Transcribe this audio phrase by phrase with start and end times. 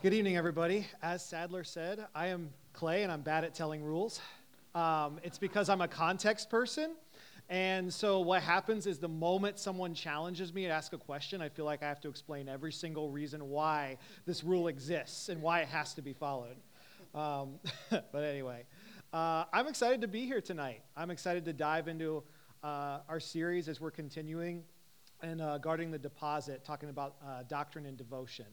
[0.00, 0.86] good evening, everybody.
[1.02, 4.20] As Sadler said, I am Clay and I'm bad at telling rules.
[4.72, 6.94] Um, it's because I'm a context person.
[7.48, 11.48] And so what happens is the moment someone challenges me to ask a question, I
[11.48, 15.62] feel like I have to explain every single reason why this rule exists and why
[15.62, 16.58] it has to be followed.
[17.12, 17.58] Um,
[17.90, 18.66] but anyway,
[19.12, 20.82] uh, I'm excited to be here tonight.
[20.96, 22.22] I'm excited to dive into
[22.62, 24.62] uh, our series as we're continuing
[25.22, 28.46] and uh, guarding the deposit, talking about uh, doctrine and devotion.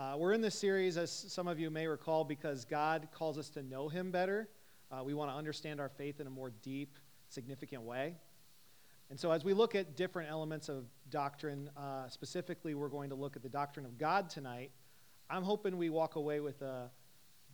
[0.00, 3.50] Uh, we're in this series, as some of you may recall, because God calls us
[3.50, 4.48] to know Him better.
[4.90, 6.96] Uh, we want to understand our faith in a more deep,
[7.28, 8.16] significant way.
[9.10, 13.14] And so, as we look at different elements of doctrine, uh, specifically, we're going to
[13.14, 14.70] look at the doctrine of God tonight.
[15.28, 16.90] I'm hoping we walk away with a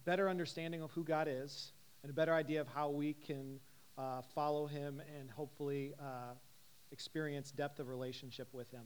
[0.04, 1.72] better understanding of who God is
[2.04, 3.58] and a better idea of how we can
[3.98, 5.94] uh, follow Him and hopefully
[6.92, 8.84] experience depth of relationship with Him.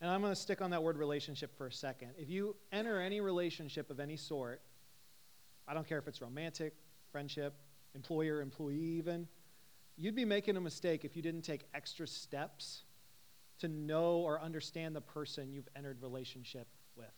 [0.00, 2.10] And I'm going to stick on that word relationship for a second.
[2.18, 4.62] If you enter any relationship of any sort,
[5.68, 6.74] I don't care if it's romantic,
[7.12, 7.54] friendship,
[7.94, 9.28] employer, employee, even,
[9.96, 12.84] you'd be making a mistake if you didn't take extra steps
[13.58, 17.12] to know or understand the person you've entered relationship with.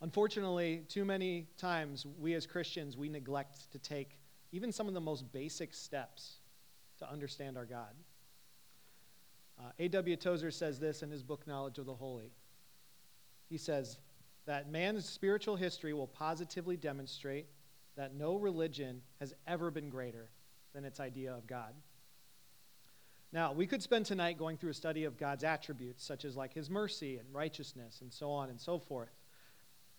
[0.00, 4.16] Unfortunately, too many times we as Christians we neglect to take
[4.52, 6.36] even some of the most basic steps
[6.98, 7.94] to understand our God.
[9.60, 10.16] Uh, A.W.
[10.16, 12.32] Tozer says this in his book, Knowledge of the Holy.
[13.48, 13.98] He says
[14.46, 17.46] that man's spiritual history will positively demonstrate
[17.96, 20.30] that no religion has ever been greater
[20.72, 21.74] than its idea of God.
[23.32, 26.54] Now, we could spend tonight going through a study of God's attributes, such as like
[26.54, 29.14] his mercy and righteousness and so on and so forth.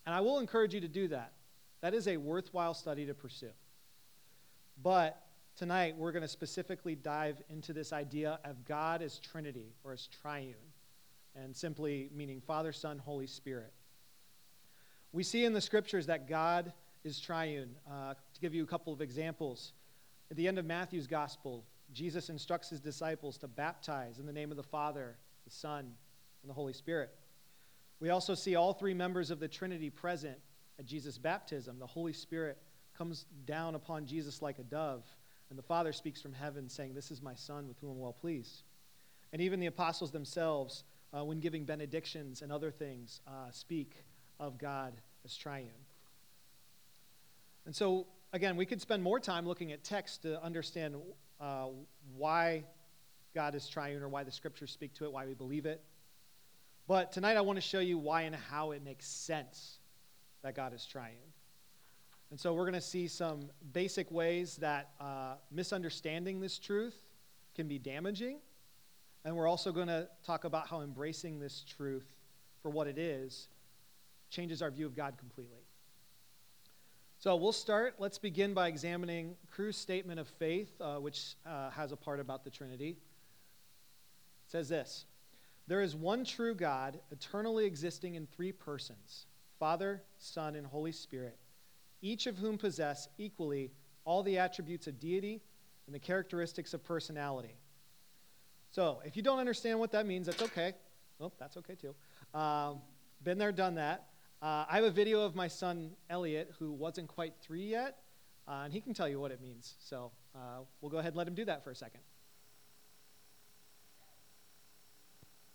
[0.04, 1.32] And I will encourage you to do that.
[1.80, 3.52] That is a worthwhile study to pursue.
[4.82, 5.20] But
[5.56, 10.08] tonight we're going to specifically dive into this idea of God as Trinity or as
[10.20, 10.54] triune,
[11.34, 13.72] and simply meaning Father, Son, Holy Spirit.
[15.12, 16.72] We see in the scriptures that God
[17.04, 17.70] is triune.
[17.90, 19.72] Uh, to give you a couple of examples,
[20.30, 24.50] at the end of Matthew's gospel, Jesus instructs his disciples to baptize in the name
[24.50, 25.92] of the Father, the Son,
[26.42, 27.10] and the Holy Spirit.
[28.00, 30.38] We also see all three members of the Trinity present
[30.78, 31.78] at Jesus' baptism.
[31.78, 32.58] The Holy Spirit
[32.96, 35.04] comes down upon Jesus like a dove
[35.52, 38.14] and the Father speaks from heaven, saying, This is my Son with whom I'm well
[38.14, 38.62] pleased.
[39.34, 44.02] And even the apostles themselves, uh, when giving benedictions and other things, uh, speak
[44.40, 44.94] of God
[45.26, 45.68] as triune.
[47.66, 50.96] And so, again, we could spend more time looking at text to understand
[51.38, 51.66] uh,
[52.16, 52.64] why
[53.34, 55.82] God is triune or why the scriptures speak to it, why we believe it.
[56.88, 59.80] But tonight I want to show you why and how it makes sense
[60.40, 61.31] that God is triune.
[62.32, 66.96] And so we're going to see some basic ways that uh, misunderstanding this truth
[67.54, 68.38] can be damaging.
[69.26, 72.06] And we're also going to talk about how embracing this truth
[72.62, 73.48] for what it is
[74.30, 75.60] changes our view of God completely.
[77.18, 77.96] So we'll start.
[77.98, 82.44] Let's begin by examining Cru's statement of faith, uh, which uh, has a part about
[82.44, 82.92] the Trinity.
[82.92, 85.04] It says this
[85.66, 89.26] There is one true God, eternally existing in three persons
[89.58, 91.36] Father, Son, and Holy Spirit
[92.02, 93.70] each of whom possess equally
[94.04, 95.40] all the attributes of deity
[95.86, 97.56] and the characteristics of personality.
[98.70, 100.74] So, if you don't understand what that means, that's okay.
[101.20, 101.94] Oh, that's okay too.
[102.38, 102.80] Um,
[103.22, 104.08] been there, done that.
[104.40, 107.98] Uh, I have a video of my son Elliot, who wasn't quite three yet,
[108.48, 109.74] uh, and he can tell you what it means.
[109.78, 112.00] So, uh, we'll go ahead and let him do that for a second.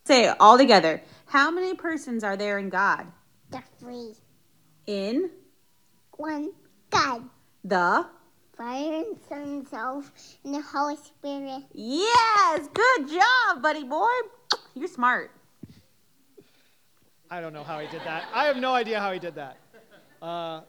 [0.06, 1.02] Say it all together.
[1.26, 3.08] How many persons are there in God?
[3.50, 4.14] The three.
[4.86, 5.30] In
[6.18, 6.52] One
[6.90, 7.30] God.
[7.64, 8.08] the
[8.58, 10.12] Father and Son, Self,
[10.44, 11.64] and the Holy Spirit.
[11.74, 14.08] Yes, good job, buddy boy.
[14.74, 15.32] You're smart.
[17.30, 18.24] I don't know how he did that.
[18.34, 19.58] I have no idea how he did that.
[20.20, 20.62] Uh,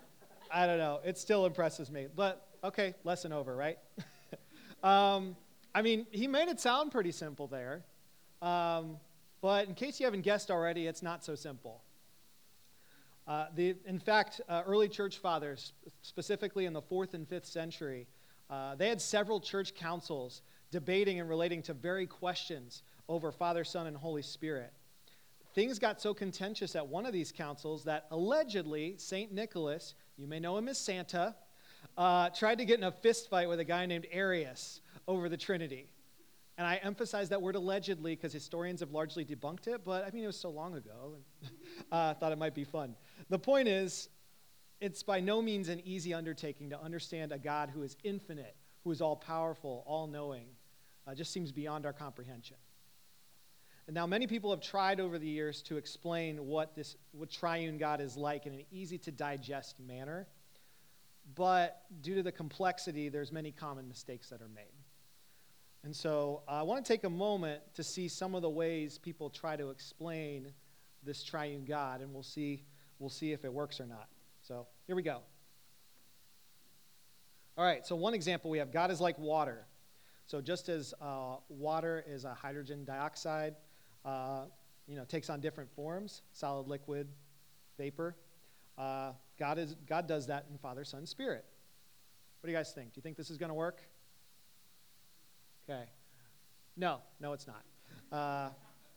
[0.50, 1.00] I don't know.
[1.03, 2.09] It still impresses me.
[2.15, 3.79] But okay, lesson over, right?
[4.83, 5.35] um,
[5.75, 7.85] I mean, he made it sound pretty simple there.
[8.43, 8.99] Um,
[9.41, 11.81] but in case you haven't guessed already, it's not so simple.
[13.29, 18.07] Uh, the, in fact, uh, early church fathers, specifically in the fourth and fifth century,
[18.49, 20.41] uh, they had several church councils
[20.71, 24.73] debating and relating to very questions over Father, Son, and Holy Spirit.
[25.55, 29.31] Things got so contentious at one of these councils that allegedly St.
[29.31, 31.35] Nicholas, you may know him as Santa,
[31.99, 35.37] uh, tried to get in a fist fight with a guy named Arius over the
[35.37, 35.91] Trinity.
[36.57, 40.25] And I emphasize that word allegedly because historians have largely debunked it, but I mean,
[40.25, 41.15] it was so long ago.
[41.93, 42.97] I uh, thought it might be fun.
[43.29, 44.09] The point is,
[44.81, 48.91] it's by no means an easy undertaking to understand a God who is infinite, who
[48.91, 50.47] is all powerful, all knowing.
[51.06, 52.56] Uh, just seems beyond our comprehension.
[53.87, 57.79] And now, many people have tried over the years to explain what this what triune
[57.79, 60.26] God is like in an easy to digest manner.
[61.35, 64.65] But due to the complexity, there's many common mistakes that are made.
[65.85, 68.99] And so uh, I want to take a moment to see some of the ways
[68.99, 70.53] people try to explain
[71.03, 72.65] this triune God, and we'll see,
[72.99, 74.09] we'll see if it works or not.
[74.43, 75.21] So here we go.
[77.56, 79.67] All right, so one example we have God is like water.
[80.27, 83.56] So just as uh, water is a hydrogen dioxide,
[84.05, 84.45] uh,
[84.87, 87.09] you know, takes on different forms, solid, liquid,
[87.79, 88.17] vapor.
[88.77, 91.44] Uh, God, is, God does that in Father, Son, Spirit.
[92.41, 92.93] What do you guys think?
[92.93, 93.83] Do you think this is going to work?
[95.69, 95.85] Okay.
[96.77, 97.65] No, no, it's not.
[98.12, 98.51] Uh,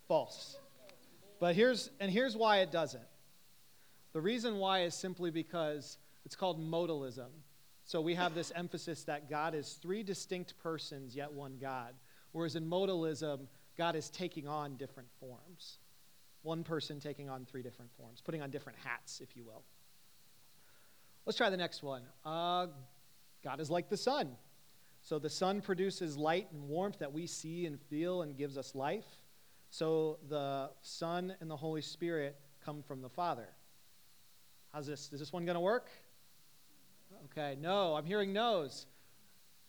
[0.07, 0.57] false.
[1.39, 3.03] But here's, and here's why it doesn't.
[4.13, 7.29] The reason why is simply because it's called modalism.
[7.85, 11.93] So we have this emphasis that God is three distinct persons, yet one God.
[12.31, 13.47] Whereas in modalism,
[13.77, 15.79] God is taking on different forms.
[16.43, 19.63] One person taking on three different forms, putting on different hats, if you will.
[21.25, 22.03] Let's try the next one.
[22.25, 22.67] Uh,
[23.43, 24.35] God is like the sun.
[25.03, 28.75] So the sun produces light and warmth that we see and feel and gives us
[28.75, 29.05] life.
[29.69, 33.47] So the Son and the Holy Spirit come from the Father.
[34.73, 35.11] How's this?
[35.11, 35.89] Is this one going to work?
[37.25, 37.95] Okay, no.
[37.95, 38.85] I'm hearing no's.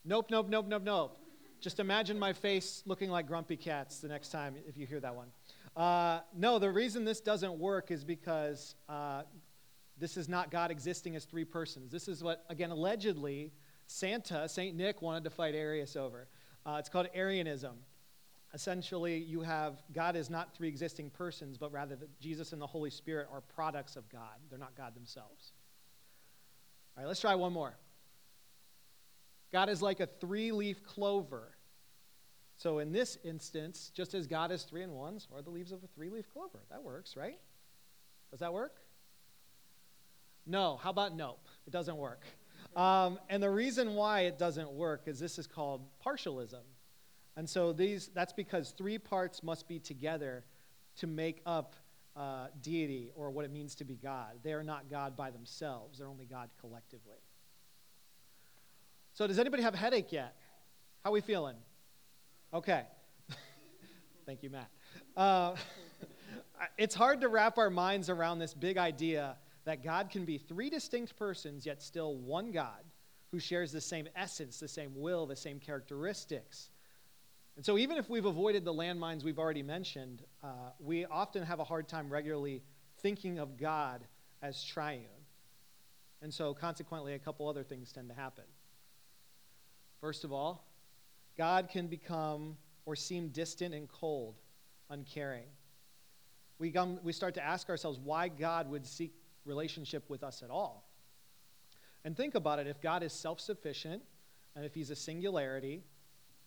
[0.05, 1.19] Nope, nope, nope, nope, nope.
[1.61, 5.15] Just imagine my face looking like Grumpy Cats the next time if you hear that
[5.15, 5.29] one.
[5.77, 9.23] Uh, no, the reason this doesn't work is because uh,
[9.99, 11.91] this is not God existing as three persons.
[11.91, 13.53] This is what, again, allegedly
[13.87, 14.77] Santa, St.
[14.77, 16.29] Nick, wanted to fight Arius over.
[16.65, 17.77] Uh, it's called Arianism.
[18.55, 22.67] Essentially, you have God is not three existing persons, but rather that Jesus and the
[22.67, 24.39] Holy Spirit are products of God.
[24.51, 25.53] They're not God themselves.
[26.97, 27.75] All right, let's try one more.
[29.53, 31.55] God is like a three leaf clover.
[32.57, 35.73] So, in this instance, just as God is three in one, so are the leaves
[35.73, 36.61] of a three leaf clover.
[36.71, 37.39] That works, right?
[38.31, 38.77] Does that work?
[40.47, 40.77] No.
[40.77, 41.47] How about nope?
[41.67, 42.25] It doesn't work.
[42.77, 46.63] Um, and the reason why it doesn't work is this is called partialism.
[47.37, 50.45] And so these, that's because three parts must be together
[50.97, 51.77] to make up
[52.15, 54.39] uh, deity or what it means to be God.
[54.43, 57.19] They are not God by themselves, they're only God collectively.
[59.15, 60.37] So, does anybody have a headache yet?
[61.05, 61.57] How are we feeling?
[62.55, 62.85] Okay.
[64.27, 64.71] Thank you, Matt.
[65.17, 65.55] Uh,
[66.79, 70.71] it's hard to wrap our minds around this big idea that God can be three
[70.71, 72.85] distinct persons, yet still one God
[73.31, 76.71] who shares the same essence, the same will, the same characteristics.
[77.57, 81.61] And so, even if we've avoided the landmines we've already mentioned, uh, we often have
[81.61, 82.63] a hard time regularly
[83.03, 84.05] thinking of God
[84.41, 85.03] as triune.
[86.23, 88.45] And so, consequently, a couple other things tend to happen.
[90.01, 90.67] First of all,
[91.37, 92.57] God can become
[92.87, 94.37] or seem distant and cold,
[94.91, 95.47] uncaring.
[96.59, 99.13] We, come, we start to ask ourselves why God would seek
[99.45, 100.89] relationship with us at all.
[102.05, 104.03] And think about it if God is self sufficient
[104.57, 105.83] and if He's a singularity,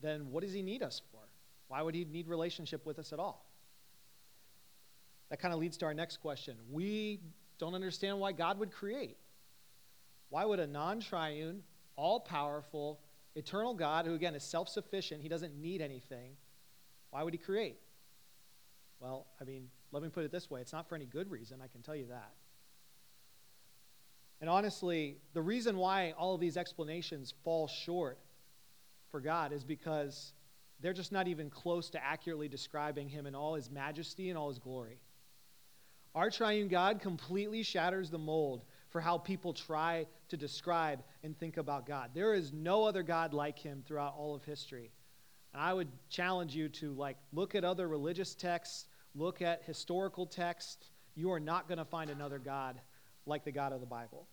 [0.06, 1.22] then what does He need us for?
[1.68, 3.46] Why would He need relationship with us at all?
[5.30, 6.56] That kind of leads to our next question.
[6.72, 7.20] We
[7.58, 9.18] don't understand why God would create.
[10.30, 11.64] Why would a non triune,
[11.96, 13.00] all powerful,
[13.36, 16.34] eternal God, who again is self sufficient, He doesn't need anything,
[17.10, 17.78] why would He create?
[19.00, 21.60] Well, I mean, let me put it this way it's not for any good reason,
[21.64, 22.34] I can tell you that.
[24.42, 28.20] And honestly, the reason why all of these explanations fall short
[29.16, 30.34] for God is because
[30.82, 34.50] they're just not even close to accurately describing him in all his majesty and all
[34.50, 35.00] his glory.
[36.14, 41.56] Our triune God completely shatters the mold for how people try to describe and think
[41.56, 42.10] about God.
[42.14, 44.92] There is no other God like him throughout all of history.
[45.54, 50.26] And I would challenge you to like look at other religious texts, look at historical
[50.26, 50.90] texts.
[51.16, 52.82] You are not going to find another God
[53.26, 54.28] like the God of the Bible.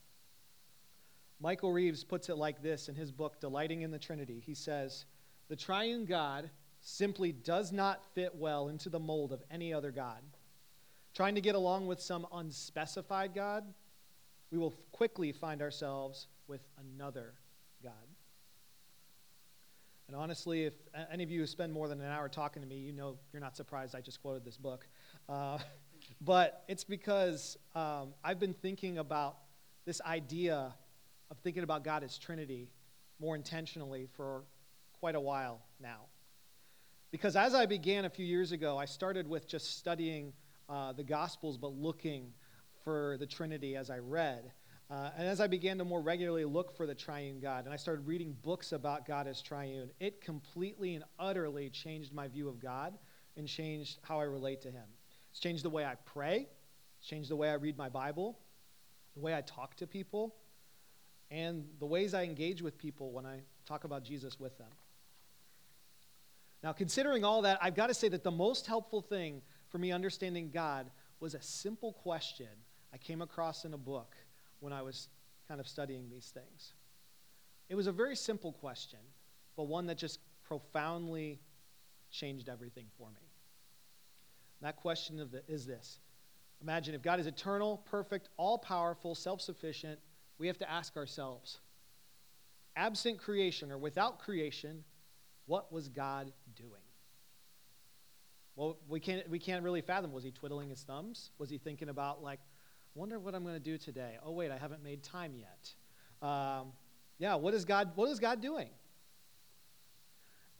[1.42, 4.40] Michael Reeves puts it like this in his book, Delighting in the Trinity.
[4.46, 5.06] He says,
[5.48, 6.48] The triune God
[6.80, 10.22] simply does not fit well into the mold of any other God.
[11.14, 13.64] Trying to get along with some unspecified God,
[14.52, 17.34] we will quickly find ourselves with another
[17.82, 17.92] God.
[20.06, 20.74] And honestly, if
[21.10, 23.56] any of you spend more than an hour talking to me, you know you're not
[23.56, 24.86] surprised I just quoted this book.
[25.28, 25.58] Uh,
[26.20, 29.38] but it's because um, I've been thinking about
[29.84, 30.74] this idea
[31.32, 32.68] of thinking about God as Trinity
[33.18, 34.44] more intentionally for
[35.00, 36.02] quite a while now.
[37.10, 40.34] Because as I began a few years ago, I started with just studying
[40.68, 42.34] uh, the Gospels, but looking
[42.84, 44.52] for the Trinity as I read.
[44.90, 47.78] Uh, and as I began to more regularly look for the triune God, and I
[47.78, 52.60] started reading books about God as triune, it completely and utterly changed my view of
[52.60, 52.98] God
[53.38, 54.84] and changed how I relate to Him.
[55.30, 56.46] It's changed the way I pray,
[56.98, 58.38] it's changed the way I read my Bible,
[59.14, 60.34] the way I talk to people,
[61.32, 64.68] and the ways I engage with people when I talk about Jesus with them.
[66.62, 69.90] Now, considering all that, I've got to say that the most helpful thing for me
[69.92, 72.48] understanding God was a simple question
[72.92, 74.14] I came across in a book
[74.60, 75.08] when I was
[75.48, 76.74] kind of studying these things.
[77.70, 78.98] It was a very simple question,
[79.56, 81.40] but one that just profoundly
[82.10, 83.26] changed everything for me.
[84.60, 85.98] And that question of the, is this
[86.60, 89.98] Imagine if God is eternal, perfect, all powerful, self sufficient,
[90.42, 91.60] we have to ask ourselves
[92.74, 94.82] absent creation or without creation,
[95.46, 96.82] what was God doing?
[98.56, 100.10] Well, we can't, we can't really fathom.
[100.10, 101.30] Was he twiddling his thumbs?
[101.38, 102.40] Was he thinking about, like,
[102.96, 104.18] wonder what I'm going to do today?
[104.26, 106.28] Oh, wait, I haven't made time yet.
[106.28, 106.72] Um,
[107.18, 108.70] yeah, what is, God, what is God doing?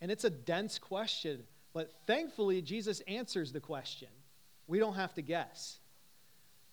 [0.01, 1.43] And it's a dense question,
[1.75, 4.11] but thankfully, Jesus answers the question.
[4.69, 5.81] We don't have to guess.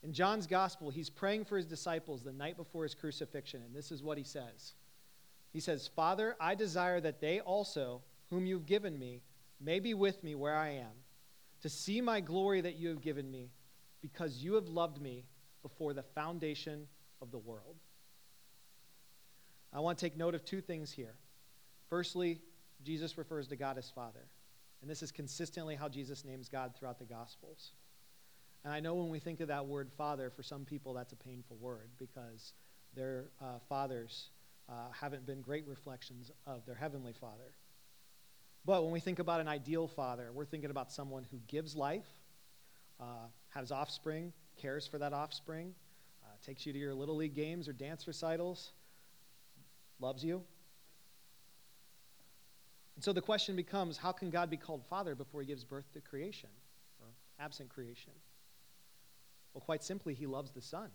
[0.04, 3.92] In John's gospel, he's praying for his disciples the night before his crucifixion, and this
[3.92, 4.74] is what he says
[5.52, 9.22] He says, Father, I desire that they also, whom you've given me,
[9.60, 11.04] may be with me where I am,
[11.62, 13.50] to see my glory that you have given me,
[14.02, 15.26] because you have loved me
[15.62, 16.88] before the foundation
[17.22, 17.76] of the world.
[19.74, 21.16] I want to take note of two things here.
[21.90, 22.40] Firstly,
[22.84, 24.26] Jesus refers to God as Father.
[24.82, 27.74] And this is consistently how Jesus names God throughout the Gospels.
[28.64, 31.18] And I know when we think of that word Father, for some people that's a
[31.18, 32.54] painful word because
[32.96, 34.30] their uh, fathers
[34.68, 37.54] uh, haven't been great reflections of their Heavenly Father.
[38.66, 42.08] But when we think about an ideal father, we're thinking about someone who gives life,
[43.00, 45.74] uh, has offspring, cares for that offspring,
[46.24, 48.72] uh, takes you to your little league games or dance recitals,
[50.00, 50.44] loves you.
[52.96, 55.90] And so the question becomes how can God be called Father before he gives birth
[55.94, 56.50] to creation
[57.00, 57.08] or
[57.40, 58.12] absent creation?
[59.60, 60.88] Well, quite simply, he loves the Son,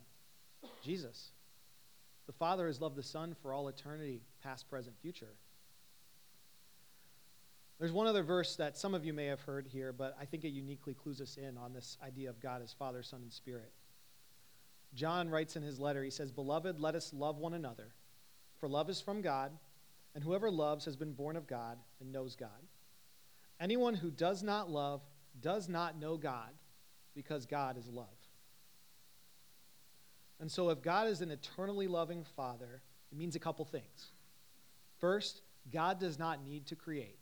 [0.82, 1.32] Jesus.
[2.24, 5.34] The Father has loved the Son for all eternity, past, present, future.
[7.78, 10.44] There's one other verse that some of you may have heard here, but I think
[10.44, 13.70] it uniquely clues us in on this idea of God as Father, Son, and Spirit.
[14.94, 17.92] John writes in his letter, he says, Beloved, let us love one another,
[18.60, 19.52] for love is from God,
[20.14, 22.48] and whoever loves has been born of God and knows God.
[23.60, 25.02] Anyone who does not love
[25.42, 26.48] does not know God,
[27.14, 28.08] because God is love.
[30.40, 34.12] And so, if God is an eternally loving Father, it means a couple things.
[34.98, 37.18] First, God does not need to create.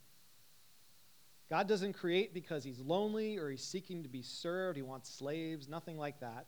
[1.51, 5.69] God doesn't create because he's lonely or he's seeking to be served, he wants slaves,
[5.69, 6.47] nothing like that.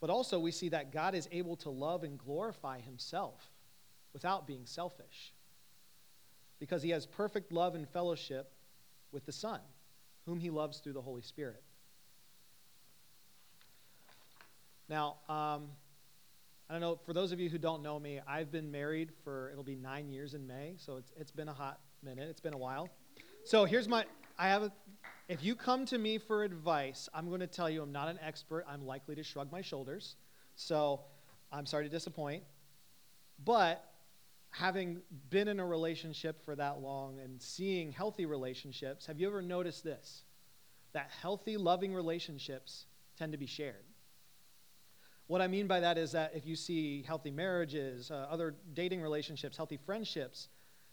[0.00, 3.50] But also, we see that God is able to love and glorify himself
[4.12, 5.32] without being selfish
[6.58, 8.52] because he has perfect love and fellowship
[9.10, 9.60] with the Son,
[10.26, 11.62] whom he loves through the Holy Spirit.
[14.92, 15.68] Now, um,
[16.68, 19.48] I don't know, for those of you who don't know me, I've been married for,
[19.50, 22.28] it'll be nine years in May, so it's, it's been a hot minute.
[22.28, 22.90] It's been a while.
[23.42, 24.04] So here's my,
[24.38, 24.72] I have a,
[25.28, 28.18] if you come to me for advice, I'm going to tell you I'm not an
[28.22, 28.66] expert.
[28.68, 30.16] I'm likely to shrug my shoulders.
[30.56, 31.00] So
[31.50, 32.42] I'm sorry to disappoint.
[33.42, 33.82] But
[34.50, 39.40] having been in a relationship for that long and seeing healthy relationships, have you ever
[39.40, 40.24] noticed this?
[40.92, 42.84] That healthy, loving relationships
[43.16, 43.86] tend to be shared.
[45.32, 49.00] What I mean by that is that if you see healthy marriages, uh, other dating
[49.00, 50.48] relationships, healthy friendships,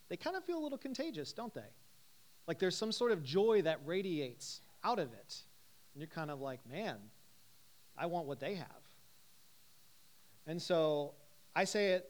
[0.08, 1.70] they kind of feel a little contagious, don't they?
[2.48, 5.42] Like there's some sort of joy that radiates out of it.
[5.94, 6.96] And you're kind of like, man,
[7.98, 8.82] I want what they have.
[10.48, 11.16] And so
[11.54, 12.10] I say it,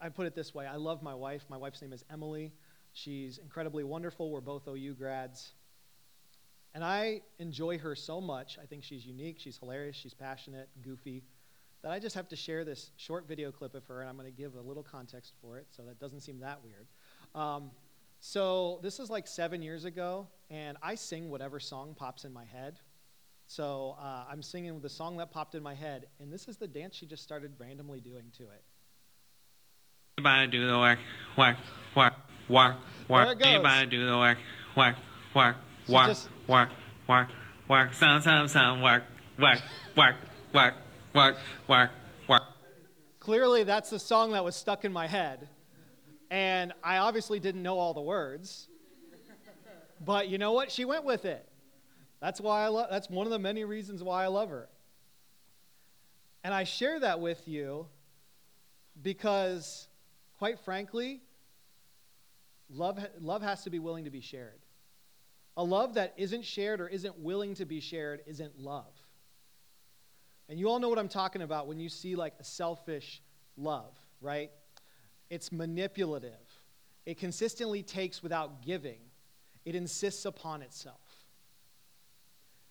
[0.00, 1.44] I put it this way I love my wife.
[1.48, 2.50] My wife's name is Emily.
[2.94, 4.28] She's incredibly wonderful.
[4.28, 5.52] We're both OU grads.
[6.74, 8.58] And I enjoy her so much.
[8.60, 11.22] I think she's unique, she's hilarious, she's passionate, goofy
[11.84, 14.30] that I just have to share this short video clip of her, and I'm going
[14.30, 16.86] to give a little context for it so that doesn't seem that weird.
[17.34, 17.70] Um,
[18.20, 22.46] so this is like seven years ago, and I sing whatever song pops in my
[22.46, 22.80] head.
[23.48, 26.66] So uh, I'm singing the song that popped in my head, and this is the
[26.66, 28.64] dance she just started randomly doing to it.
[30.16, 30.98] Everybody do the work,
[31.36, 31.56] work,
[31.94, 32.14] work,
[32.48, 32.76] work,
[33.10, 33.24] work.
[33.26, 33.46] There it goes.
[33.46, 34.38] Everybody do the work,
[34.74, 34.96] work,
[35.34, 36.70] work, work, just- work,
[37.06, 37.28] work,
[37.68, 37.92] work.
[37.92, 38.82] Sound, sound, sound.
[38.82, 39.02] Work,
[39.38, 39.58] work,
[39.94, 40.14] work,
[40.54, 40.74] work,
[43.20, 45.48] Clearly, that's the song that was stuck in my head.
[46.28, 48.68] And I obviously didn't know all the words.
[50.04, 50.72] But you know what?
[50.72, 51.48] She went with it.
[52.20, 54.68] That's why I love that's one of the many reasons why I love her.
[56.42, 57.86] And I share that with you
[59.00, 59.86] because
[60.38, 61.22] quite frankly,
[62.68, 64.60] love love has to be willing to be shared.
[65.56, 68.92] A love that isn't shared or isn't willing to be shared isn't love.
[70.48, 73.22] And you all know what I'm talking about when you see like a selfish
[73.56, 74.50] love, right?
[75.30, 76.30] It's manipulative.
[77.06, 78.98] It consistently takes without giving.
[79.64, 81.00] It insists upon itself.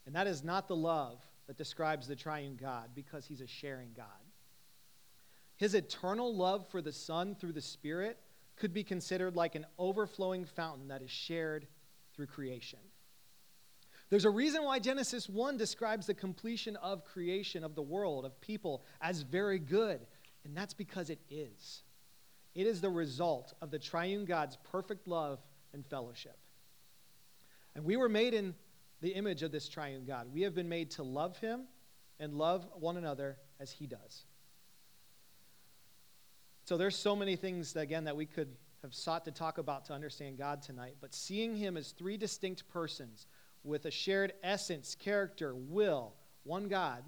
[0.06, 3.94] And that is not the love that describes the triune God because he's a sharing
[3.96, 4.06] God.
[5.56, 8.18] His eternal love for the Son through the Spirit
[8.56, 11.68] could be considered like an overflowing fountain that is shared
[12.14, 12.80] through creation.
[14.14, 18.40] There's a reason why Genesis 1 describes the completion of creation of the world, of
[18.42, 20.06] people, as very good,
[20.46, 21.82] and that's because it is.
[22.54, 25.40] It is the result of the triune God's perfect love
[25.74, 26.38] and fellowship.
[27.74, 28.54] And we were made in
[29.02, 30.28] the image of this triune God.
[30.32, 31.64] We have been made to love him
[32.20, 34.26] and love one another as he does.
[36.66, 39.94] So there's so many things, again, that we could have sought to talk about to
[39.94, 43.26] understand God tonight, but seeing him as three distinct persons
[43.64, 47.04] with a shared essence, character, will, one God,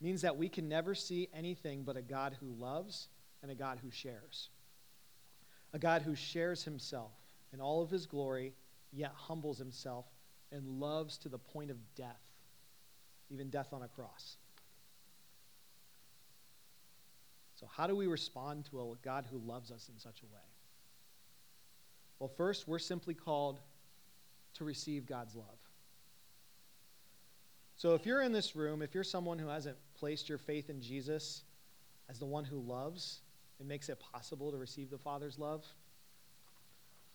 [0.00, 3.08] means that we can never see anything but a God who loves
[3.42, 4.48] and a God who shares.
[5.72, 7.12] A God who shares himself
[7.52, 8.54] in all of his glory,
[8.92, 10.06] yet humbles himself
[10.52, 12.22] and loves to the point of death,
[13.30, 14.36] even death on a cross.
[17.54, 20.40] So, how do we respond to a God who loves us in such a way?
[22.18, 23.60] Well, first, we're simply called
[24.54, 25.57] to receive God's love.
[27.78, 30.80] So, if you're in this room, if you're someone who hasn't placed your faith in
[30.80, 31.44] Jesus
[32.10, 33.20] as the one who loves
[33.60, 35.64] and makes it possible to receive the Father's love,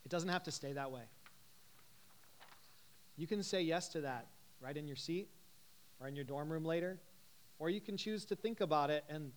[0.06, 1.02] it doesn't have to stay that way.
[3.18, 5.28] You can say yes to that right in your seat
[6.00, 6.98] or in your dorm room later,
[7.58, 9.32] or you can choose to think about it and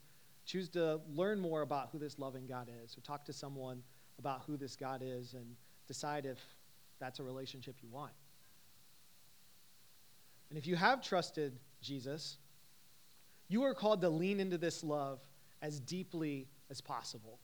[0.46, 3.84] choose to learn more about who this loving God is, or talk to someone
[4.18, 5.58] about who this God is and
[5.90, 6.40] decide if
[7.00, 8.14] that's a relationship you want.
[10.50, 12.38] And if you have trusted Jesus,
[13.48, 15.20] you are called to lean into this love
[15.62, 17.40] as deeply as possible.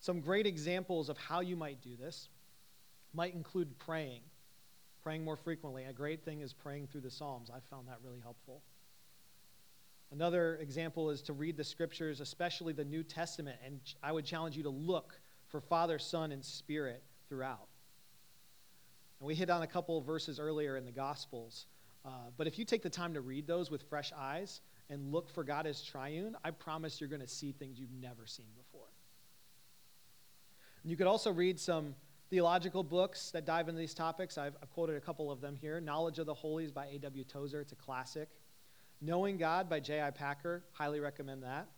[0.00, 2.28] Some great examples of how you might do this
[3.14, 4.20] might include praying,
[5.02, 5.84] praying more frequently.
[5.84, 7.50] A great thing is praying through the Psalms.
[7.50, 8.62] I found that really helpful.
[10.12, 14.56] Another example is to read the scriptures, especially the New Testament, and I would challenge
[14.56, 17.68] you to look for Father, Son, and Spirit throughout.
[19.20, 21.66] And we hit on a couple of verses earlier in the Gospels.
[22.04, 25.30] Uh, but if you take the time to read those with fresh eyes and look
[25.30, 28.88] for God as triune, I promise you're going to see things you've never seen before.
[30.82, 31.94] And you could also read some
[32.28, 34.36] theological books that dive into these topics.
[34.36, 37.24] I've, I've quoted a couple of them here Knowledge of the Holies by A.W.
[37.24, 38.28] Tozer, it's a classic.
[39.00, 40.10] Knowing God by J.I.
[40.10, 41.68] Packer, highly recommend that.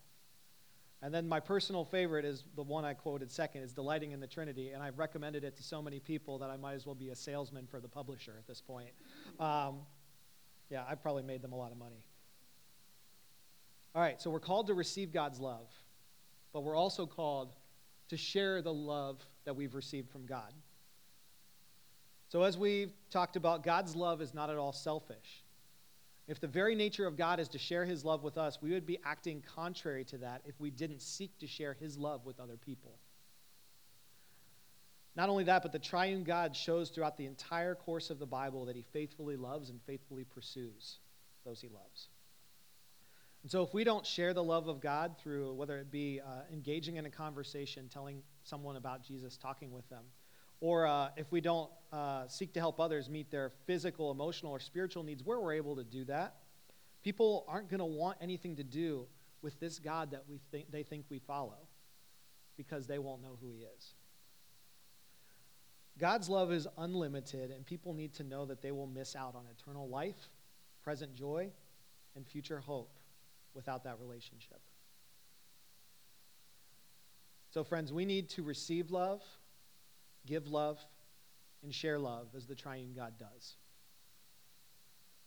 [1.03, 4.27] And then my personal favorite is the one I quoted second, is Delighting in the
[4.27, 7.11] Trinity, and I've recommended it to so many people that I might as well be
[7.11, 8.91] a salesman for the publisher at this point.
[9.39, 9.81] Um,
[10.71, 12.03] yeah, I've probably made them a lot of money.
[13.95, 15.71] All right, so we're called to receive God's love,
[16.53, 17.55] but we're also called
[18.09, 20.53] to share the love that we've received from God.
[22.29, 25.45] So, as we've talked about, God's love is not at all selfish.
[26.29, 28.87] If the very nature of God is to share his love with us, we would
[28.87, 32.57] be acting contrary to that if we didn't seek to share his love with other
[32.57, 32.99] people.
[35.15, 38.67] Not only that, but the triune God shows throughout the entire course of the Bible
[38.67, 40.99] that he faithfully loves and faithfully pursues
[41.45, 42.09] those he loves.
[43.43, 46.43] And so, if we don't share the love of God through whether it be uh,
[46.53, 50.05] engaging in a conversation, telling someone about Jesus, talking with them,
[50.61, 54.61] or uh, if we don't uh, seek to help others meet their physical, emotional, or
[54.61, 56.37] spiritual needs, where we're able to do that,
[57.03, 59.07] people aren't going to want anything to do
[59.43, 61.69] with this God that we think, they think we follow
[62.57, 63.95] because they won't know who he is.
[65.99, 69.45] God's love is unlimited, and people need to know that they will miss out on
[69.51, 70.29] eternal life,
[70.83, 71.51] present joy,
[72.15, 72.99] and future hope
[73.55, 74.61] without that relationship.
[77.51, 79.23] So, friends, we need to receive love
[80.27, 80.85] give love,
[81.63, 83.57] and share love as the triune God does.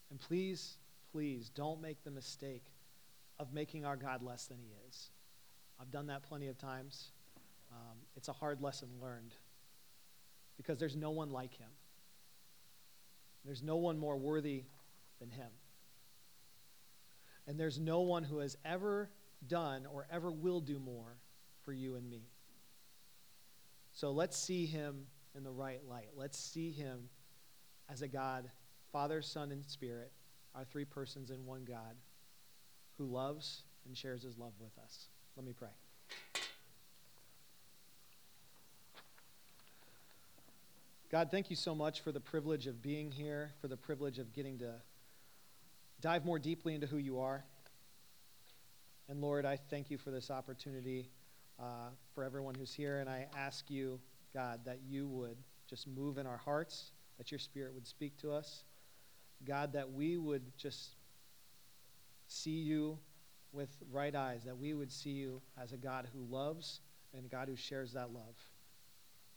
[0.10, 0.78] And please,
[1.12, 2.66] please don't make the mistake
[3.40, 5.10] of making our God less than he is.
[5.80, 7.12] I've done that plenty of times.
[7.72, 9.34] Um, it's a hard lesson learned
[10.58, 11.70] because there's no one like him.
[13.46, 14.64] There's no one more worthy
[15.20, 15.50] than him.
[17.48, 19.10] And there's no one who has ever
[19.48, 21.18] done or ever will do more
[21.64, 22.24] for you and me.
[24.00, 26.12] So let's see him in the right light.
[26.16, 27.10] Let's see him
[27.90, 28.50] as a God,
[28.94, 30.14] Father, Son, and Spirit,
[30.56, 31.98] our three persons in one God,
[32.98, 35.08] who loves and shares his love with us.
[35.36, 35.68] Let me pray.
[41.12, 44.32] God, thank you so much for the privilege of being here, for the privilege of
[44.32, 44.76] getting to
[46.00, 47.44] dive more deeply into who you are.
[49.10, 51.10] And Lord, I thank you for this opportunity
[51.60, 53.00] uh, for everyone who's here.
[53.00, 54.00] And I ask you,
[54.34, 55.38] God, that you would
[55.69, 58.63] just move in our hearts, that your spirit would speak to us.
[59.45, 60.95] God, that we would just
[62.28, 62.98] see you
[63.52, 66.82] with right eyes, that we would see you as a God who loves
[67.15, 68.36] and a God who shares that love.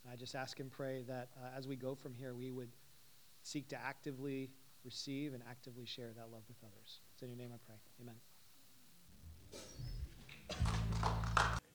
[0.04, 2.70] And I just ask and pray that uh, as we go from here, we would
[3.42, 4.50] seek to actively
[4.84, 7.00] receive and actively share that love with others.
[7.14, 7.76] It's in your name I pray.
[8.00, 8.16] Amen.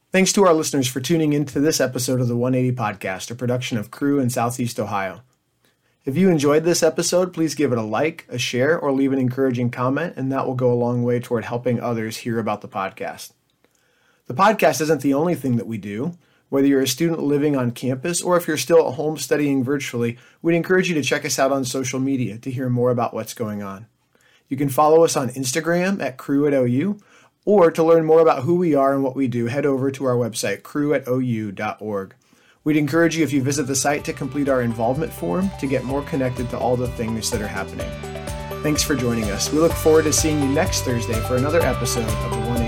[0.10, 3.36] Thanks to our listeners for tuning in to this episode of the 180 Podcast, a
[3.36, 5.20] production of Cru in Southeast Ohio.
[6.06, 9.20] If you enjoyed this episode, please give it a like, a share, or leave an
[9.20, 12.70] encouraging comment, and that will go a long way toward helping others hear about the
[12.70, 13.34] podcast.
[14.28, 16.18] The podcast isn't the only thing that we do.
[16.48, 20.18] Whether you're a student living on campus or if you're still at home studying virtually,
[20.42, 23.34] we'd encourage you to check us out on social media to hear more about what's
[23.34, 23.88] going on.
[24.48, 26.98] You can follow us on Instagram at Cru at OU,
[27.48, 30.04] or to learn more about who we are and what we do, head over to
[30.04, 32.14] our website, crewatou.org.
[32.66, 35.86] We'd encourage you if you visit the site to complete our involvement form to get
[35.86, 37.90] more connected to all the things that are happening.
[38.64, 39.50] Thanks for joining us.
[39.50, 42.67] We look forward to seeing you next Thursday for another episode of the 180